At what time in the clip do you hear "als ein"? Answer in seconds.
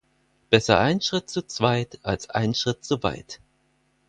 2.01-2.55